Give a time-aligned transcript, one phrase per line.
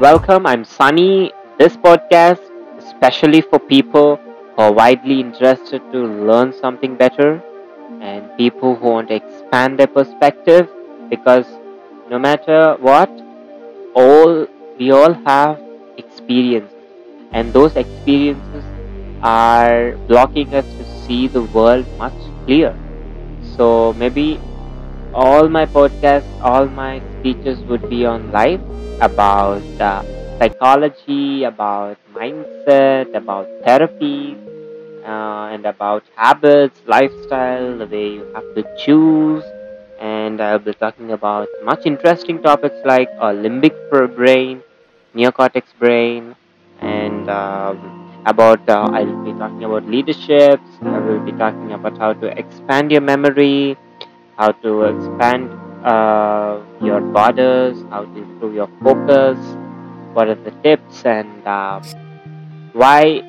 [0.00, 1.32] Welcome, I'm Sunny.
[1.58, 2.40] This podcast,
[2.78, 5.98] especially for people who are widely interested to
[6.28, 7.42] learn something better
[8.00, 10.68] and people who want to expand their perspective
[11.10, 11.46] because
[12.10, 13.10] no matter what,
[13.94, 14.46] all
[14.78, 15.60] we all have
[15.96, 16.72] experience
[17.32, 18.64] and those experiences
[19.22, 22.14] are blocking us to see the world much
[22.46, 22.78] clearer.
[23.56, 24.40] So maybe
[25.12, 28.60] all my podcasts, all my speeches would be on life
[29.00, 30.02] about uh,
[30.38, 34.36] psychology, about mindset, about therapy,
[35.04, 39.44] uh, and about habits, lifestyle, the way you have to choose.
[40.00, 43.74] And I'll be talking about much interesting topics like uh, limbic
[44.14, 44.62] brain,
[45.14, 46.36] neocortex brain,
[46.80, 47.78] and um,
[48.26, 50.60] about uh, I'll be talking about leadership.
[50.82, 53.76] I will be talking about how to expand your memory,
[54.38, 55.50] how to expand
[55.84, 59.38] uh, your borders, how to improve your focus,
[60.14, 61.80] what are the tips, and uh,
[62.72, 63.22] why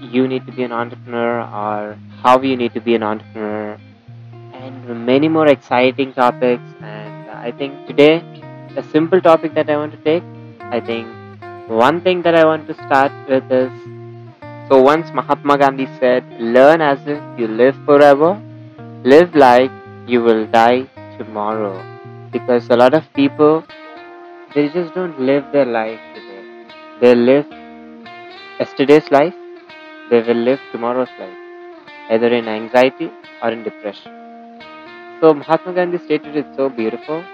[0.00, 3.78] you need to be an entrepreneur or how you need to be an entrepreneur,
[4.52, 6.68] and many more exciting topics.
[6.82, 8.22] And I think today,
[8.76, 10.22] a simple topic that I want to take,
[10.60, 11.08] I think
[11.68, 13.72] one thing that I want to start with is
[14.68, 18.40] so once Mahatma Gandhi said, Learn as if you live forever,
[19.02, 19.70] live like
[20.06, 21.84] you will die tomorrow.
[22.32, 23.64] Because a lot of people,
[24.54, 26.44] they just don't live their life today.
[27.00, 27.46] They live
[28.58, 29.34] yesterday's life,
[30.10, 31.38] they will live tomorrow's life,
[32.10, 33.10] either in anxiety
[33.42, 34.12] or in depression.
[35.20, 37.24] So Mahatma Gandhi stated it so beautiful.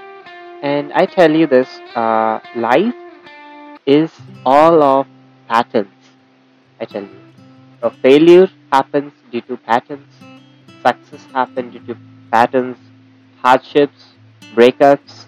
[0.63, 2.95] And I tell you this uh, life
[3.87, 4.11] is
[4.45, 5.07] all of
[5.49, 5.93] patterns.
[6.81, 7.21] I tell you.
[7.81, 10.09] So failure happens due to patterns,
[10.85, 12.77] success happens due to patterns,
[13.43, 14.07] hardships,
[14.55, 15.27] breakups,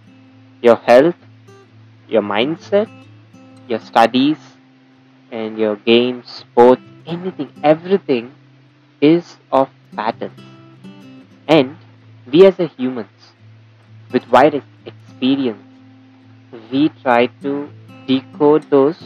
[0.63, 1.17] your health,
[2.09, 2.89] your mindset,
[3.69, 4.39] your studies,
[5.31, 8.33] and your games, sports, anything, everything
[9.01, 10.41] is of patterns.
[11.47, 11.77] And
[12.31, 13.33] we as a humans,
[14.13, 15.63] with wide experience,
[16.71, 17.71] we try to
[18.07, 18.99] decode those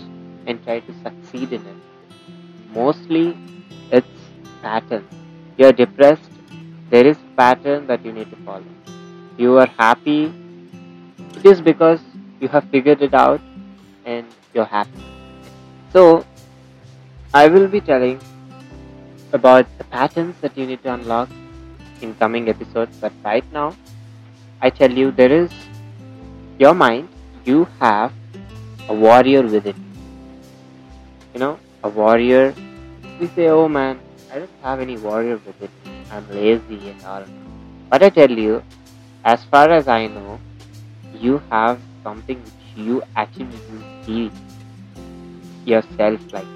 [0.47, 1.77] and try to succeed in it.
[2.75, 3.37] Mostly
[3.91, 4.07] it's
[4.63, 5.13] patterns.
[5.57, 6.31] You're depressed,
[6.91, 8.65] there is pattern that you need to follow.
[9.37, 10.33] You are happy,
[11.37, 12.01] it is because
[12.41, 13.41] you have figured it out
[14.05, 15.03] and you're happy.
[15.93, 16.25] So
[17.35, 18.21] I will be telling
[19.33, 21.29] about the patterns that you need to unlock
[22.01, 23.75] in coming episodes, but right now
[24.61, 25.51] I tell you there is
[26.59, 27.09] your mind,
[27.45, 28.13] you have
[28.89, 29.75] a warrior within.
[31.35, 32.55] You know, a warrior.
[33.19, 33.99] We say, oh man,
[34.31, 35.92] I don't have any warrior within me.
[36.13, 37.25] I'm lazy and all.
[37.91, 38.63] But I tell you,
[39.25, 40.39] as far as I know,
[41.19, 43.61] you have something which you actually
[44.05, 44.31] see
[45.65, 46.47] yourself like.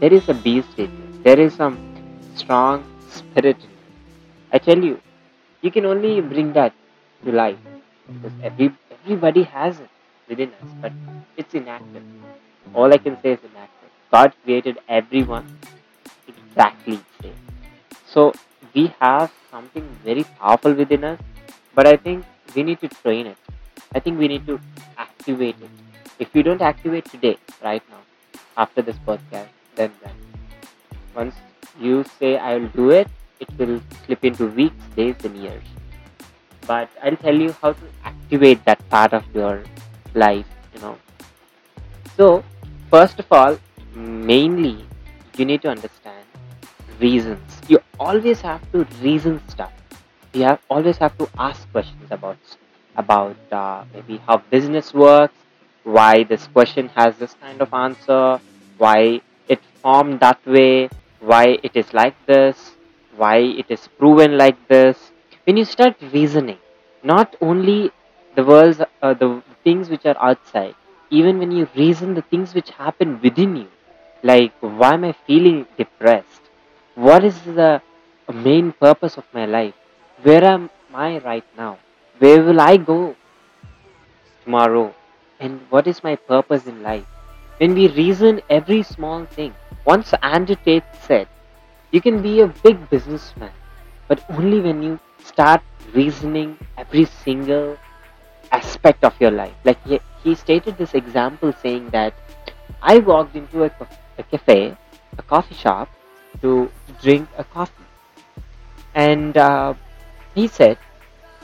[0.00, 1.22] There is a beast in you.
[1.24, 1.78] There is some
[2.34, 3.92] strong spirit in you.
[4.52, 5.00] I tell you,
[5.62, 6.74] you can only bring that
[7.24, 7.58] to life
[8.12, 9.90] because every everybody has it
[10.28, 10.92] within us, but
[11.38, 12.02] it's inactive.
[12.74, 13.90] All I can say is inactive.
[14.12, 15.46] God created everyone
[16.28, 17.34] exactly the same.
[18.04, 18.32] So
[18.76, 21.20] we have something very powerful within us,
[21.74, 23.38] but I think we need to train it.
[23.94, 24.60] I think we need to
[24.98, 25.70] activate it.
[26.18, 28.02] If you don't activate today, right now,
[28.56, 30.14] after this podcast, then then
[31.14, 31.34] once
[31.80, 33.08] you say I will do it,
[33.40, 35.64] it will slip into weeks, days, and years.
[36.66, 39.62] But I'll tell you how to activate that part of your
[40.14, 40.96] life, you know.
[42.16, 42.44] So,
[42.90, 43.58] first of all,
[43.94, 44.84] mainly
[45.36, 46.24] you need to understand
[46.98, 47.62] reasons.
[47.68, 49.72] You always have to reason stuff.
[50.32, 52.38] You have always have to ask questions about
[52.96, 55.34] about uh, maybe how business works,
[55.84, 58.40] why this question has this kind of answer,
[58.78, 60.88] why it formed that way,
[61.20, 62.72] why it is like this,
[63.16, 65.12] why it is proven like this.
[65.44, 66.58] When you start reasoning,
[67.02, 67.92] not only
[68.34, 70.74] the world's uh, the things which are outside,
[71.10, 73.68] even when you reason the things which happen within you,
[74.22, 76.45] like why am I feeling depressed?
[76.96, 77.82] What is the
[78.32, 79.74] main purpose of my life?
[80.22, 81.78] Where am I right now?
[82.18, 83.14] Where will I go
[84.42, 84.94] tomorrow?
[85.38, 87.04] And what is my purpose in life?
[87.58, 89.54] When we reason every small thing,
[89.84, 91.28] once Andrew Tate said,
[91.90, 93.52] you can be a big businessman,
[94.08, 95.60] but only when you start
[95.92, 97.76] reasoning every single
[98.52, 99.54] aspect of your life.
[99.64, 102.14] Like he, he stated this example saying that
[102.80, 103.70] I walked into a,
[104.16, 104.74] a cafe,
[105.18, 105.90] a coffee shop,
[106.42, 106.70] to
[107.02, 107.90] drink a coffee,
[108.94, 109.74] and uh,
[110.34, 110.78] he said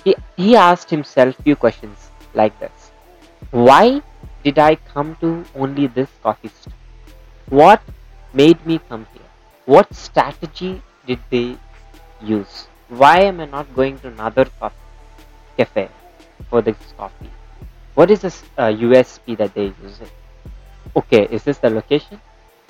[0.04, 2.90] he he asked himself few questions like this:
[3.50, 4.02] why
[4.44, 6.74] did I come to only this coffee store?
[7.48, 7.82] What
[8.32, 9.30] made me come here?
[9.66, 11.56] What strategy did they
[12.20, 12.66] use?
[12.88, 14.76] Why am I not going to another coffee
[15.56, 15.88] cafe
[16.50, 17.30] for this coffee?
[17.94, 20.00] What is this uh, USP that they use?
[20.96, 22.20] Okay, is this the location?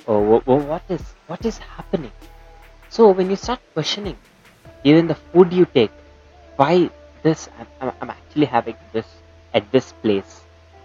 [0.06, 2.12] Wh- what is what is happening?
[2.90, 4.18] So when you start questioning,
[4.84, 5.92] even the food you take,
[6.56, 6.90] why
[7.22, 7.48] this?
[7.58, 9.06] I'm, I'm, I'm actually having this
[9.54, 10.42] at this place.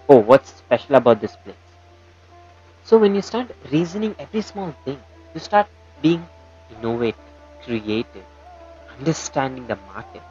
[0.10, 1.58] Oh, what's special about this place?
[2.84, 5.00] So when you start reasoning every small thing,
[5.36, 5.68] you start
[6.02, 6.28] being
[6.72, 7.20] innovative,
[7.64, 8.26] creative,
[8.98, 10.24] understanding the market.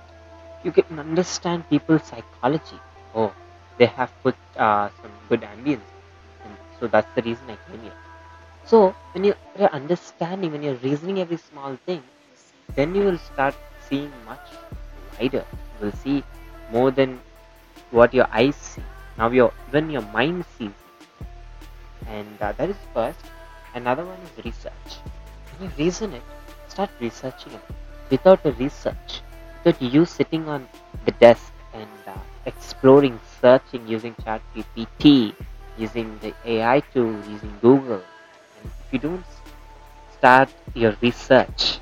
[0.65, 2.81] You can understand people's psychology.
[3.15, 3.35] Oh,
[3.79, 5.91] they have put uh, some good ambience,
[6.45, 7.95] and so that's the reason I came here.
[8.67, 12.03] So when you- you're understanding, when you're reasoning every small thing,
[12.75, 14.61] then you will start seeing much
[15.19, 15.47] wider.
[15.73, 16.25] You will see
[16.69, 17.23] more than
[17.91, 18.85] what your eyes see.
[19.17, 20.75] Now your even your mind sees
[22.07, 23.21] and uh, that is first.
[23.75, 25.03] Another one is research.
[25.51, 26.25] When you reason it,
[26.69, 27.63] start researching it.
[28.11, 29.23] Without a research,
[29.65, 30.69] without you sitting on
[31.05, 32.17] the desk and uh,
[32.47, 35.35] exploring, searching using ChatGPT,
[35.77, 38.03] using the AI tool, using Google,
[38.87, 39.25] if you don't
[40.17, 41.81] start your research,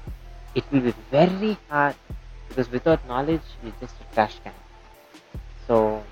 [0.55, 1.97] it will be very hard
[2.49, 4.55] because without knowledge, you're just a trash can.
[5.67, 6.05] So,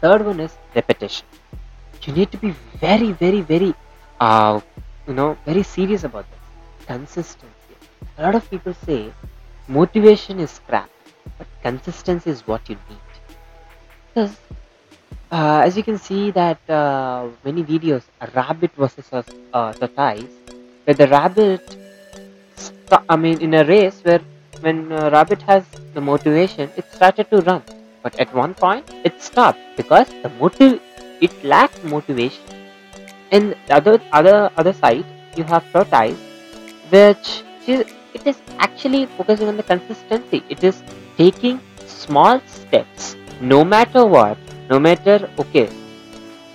[0.00, 1.26] third one is repetition.
[2.04, 2.50] You need to be
[2.84, 3.74] very very very
[4.20, 4.60] uh
[5.06, 6.86] you know very serious about this.
[6.86, 7.76] Consistency.
[8.18, 9.14] A lot of people say
[9.68, 10.90] motivation is crap
[11.38, 13.02] but consistency is what you need.
[14.14, 14.36] Because
[15.30, 20.34] uh, as you can see that uh, many videos a rabbit versus a uh, tortoise
[20.84, 21.62] where the rabbit
[22.56, 24.22] st- i mean in a race where
[24.60, 25.64] when a rabbit has
[25.94, 27.62] the motivation it started to run
[28.02, 30.80] but at one point it stopped because the motive
[31.20, 32.44] it lacked motivation.
[33.30, 35.04] And the other other other side,
[35.36, 36.18] you have tortoise,
[36.90, 37.84] which is,
[38.14, 40.42] it is actually focusing on the consistency.
[40.48, 40.82] It is
[41.16, 44.38] taking small steps, no matter what,
[44.70, 45.68] no matter okay.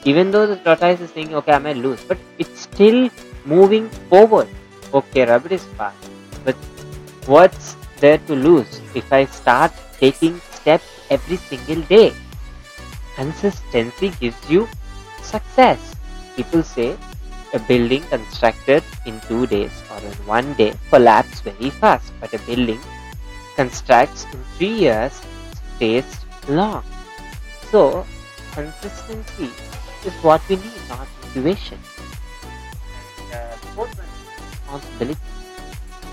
[0.05, 3.09] Even though the tortoise is saying, okay, I may lose, but it's still
[3.45, 4.47] moving forward.
[4.93, 5.97] Okay, rabbit is fast,
[6.43, 6.55] but
[7.25, 12.13] what's there to lose if I start taking steps every single day?
[13.15, 14.67] Consistency gives you
[15.21, 15.95] success.
[16.35, 16.97] People say
[17.53, 22.39] a building constructed in two days or in one day collapses very fast, but a
[22.39, 22.79] building
[23.55, 25.21] constructs in three years
[25.75, 26.83] stays long.
[27.73, 28.05] So,
[28.51, 29.49] consistency
[30.05, 31.79] is what we need, not motivation.
[33.33, 33.85] And uh,
[34.51, 35.19] responsibility.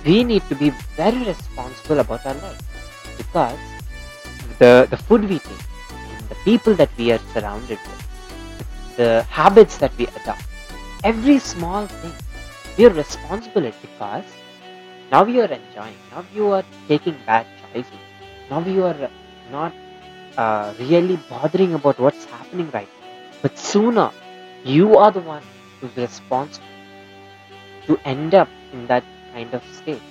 [0.06, 2.62] We need to be very responsible about our life
[3.18, 3.58] because
[4.58, 5.66] the, the food we take
[6.30, 10.46] the people that we are surrounded with, the habits that we adopt,
[11.04, 12.12] every small thing,
[12.78, 14.24] we are responsible it because
[15.12, 17.92] now you are enjoying, now you are taking bad choices,
[18.48, 19.10] now you are
[19.52, 19.74] not
[20.36, 23.08] uh, really bothering about what's happening right now.
[23.42, 24.10] But sooner,
[24.64, 25.42] you are the one
[25.80, 26.66] who's responsible
[27.86, 30.02] to end up in that kind of state.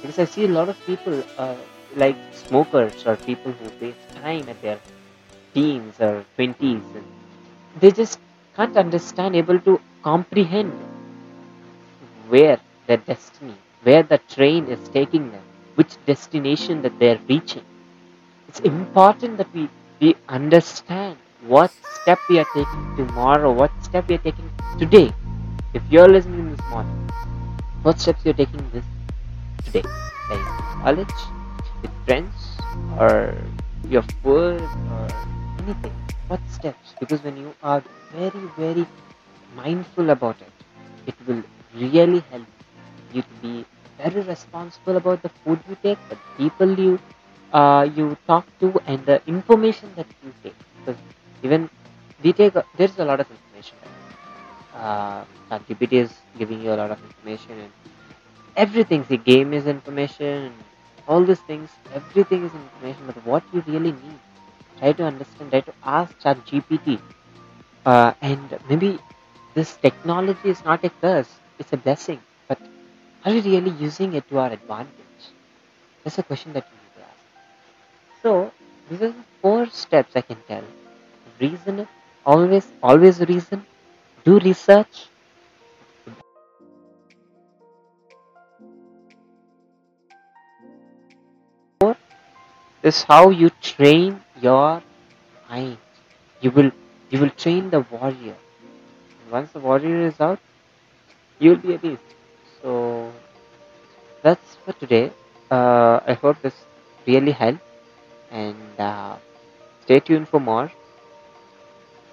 [0.00, 1.56] Because I see a lot of people, uh,
[1.96, 4.80] like smokers or people who waste time at their
[5.54, 7.04] teens or 20s, and
[7.78, 8.18] they just
[8.56, 10.72] can't understand, able to comprehend
[12.28, 15.42] where their destiny, where the train is taking them,
[15.74, 17.64] which destination that they're reaching.
[18.50, 19.68] It's important that we,
[20.00, 21.16] we understand
[21.46, 21.70] what
[22.02, 25.12] step we are taking tomorrow, what step we are taking today.
[25.72, 27.08] If you're listening this morning,
[27.84, 28.84] what steps you're taking this
[29.64, 29.84] today?
[30.28, 30.40] Like
[30.82, 31.14] college,
[31.80, 32.34] with friends,
[32.98, 33.36] or
[33.88, 34.60] your food,
[34.94, 35.06] or
[35.62, 35.94] anything.
[36.26, 36.94] What steps?
[36.98, 38.84] Because when you are very, very
[39.54, 40.52] mindful about it,
[41.06, 41.44] it will
[41.76, 42.48] really help
[43.12, 43.64] you to be
[43.96, 46.98] very responsible about the food you take, the people you
[47.52, 50.56] uh, you talk to, and the information that you take.
[50.84, 51.00] Because
[51.42, 51.70] even
[52.22, 53.76] we take a, there's a lot of information.
[54.74, 57.72] Uh, ChatGPT is giving you a lot of information, and
[58.56, 59.04] everything.
[59.08, 60.54] The game is information, and
[61.08, 61.70] all these things.
[61.92, 64.20] Everything is information, but what you really need.
[64.78, 65.50] Try to understand.
[65.52, 67.00] Try to ask ChatGPT,
[67.86, 68.98] uh, and maybe
[69.54, 72.22] this technology is not a curse; it's a blessing.
[72.48, 72.60] But
[73.24, 75.24] are we really using it to our advantage?
[76.04, 76.79] That's a question that you
[78.90, 80.64] these are the four steps I can tell.
[81.40, 81.88] Reason.
[82.26, 83.64] Always, always reason.
[84.24, 85.06] Do research.
[91.78, 91.96] Four
[92.82, 94.82] is how you train your
[95.50, 95.78] mind.
[96.42, 96.72] You will
[97.10, 98.36] You will train the warrior.
[99.30, 100.40] Once the warrior is out,
[101.38, 102.02] you will be a beast.
[102.62, 103.12] So
[104.22, 105.12] that's for today.
[105.50, 106.54] Uh, I hope this
[107.06, 107.62] really helped.
[108.30, 109.16] And uh,
[109.84, 110.70] stay tuned for more.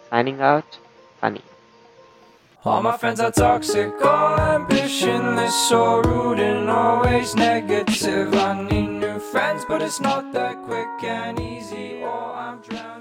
[0.10, 0.80] Signing out,
[1.22, 1.42] Sunny.
[2.66, 8.34] All my friends are toxic, all ambitionless, so rude and always negative.
[8.34, 12.97] I need new friends, but it's not that quick and easy, or I'm drowning.